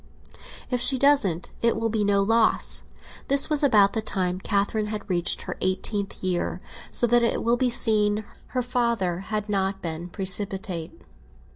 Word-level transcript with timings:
If 0.71 0.81
she 0.81 0.97
doesn't, 0.97 1.51
it 1.61 1.75
will 1.77 1.89
be 1.89 2.03
no 2.03 2.23
loss." 2.23 2.81
This 3.27 3.51
was 3.51 3.61
about 3.61 3.93
the 3.93 4.01
time 4.01 4.39
Catherine 4.39 4.87
had 4.87 5.07
reached 5.07 5.43
her 5.43 5.57
eighteenth 5.61 6.23
year, 6.23 6.59
so 6.91 7.05
that 7.05 7.21
it 7.21 7.43
will 7.43 7.55
be 7.55 7.69
seen 7.69 8.25
her 8.47 8.63
father 8.63 9.19
had 9.19 9.47
not 9.47 9.79
been 9.83 10.09
precipitate. 10.09 11.03